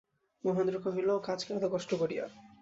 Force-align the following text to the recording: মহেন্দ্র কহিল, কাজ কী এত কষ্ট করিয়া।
মহেন্দ্র 0.43 0.75
কহিল, 0.79 1.09
কাজ 1.19 1.39
কী 1.45 1.51
এত 1.53 1.65
কষ্ট 1.73 1.91
করিয়া। 1.95 2.25